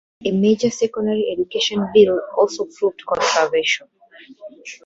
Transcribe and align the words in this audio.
A 0.25 0.31
major 0.31 0.71
secondary-education 0.71 1.89
bill 1.93 2.19
also 2.35 2.65
proved 2.79 3.05
controversial. 3.05 3.87